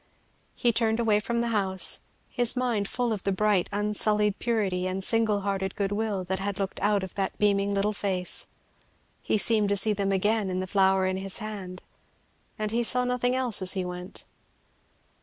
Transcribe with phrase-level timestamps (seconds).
[0.55, 5.03] He turned away from the house, his mind full of the bright unsullied purity and
[5.03, 8.47] single hearted good will that had looked out of that beaming little face;
[9.21, 11.83] he seemed to see them again in the flower held in his hand,
[12.57, 14.25] and he saw nothing else as he went.